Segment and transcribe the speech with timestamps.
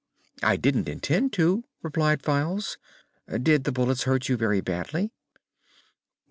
[0.41, 2.79] "I don't intend to," replied Files.
[3.29, 5.11] "Did the bullets hurt you very badly?"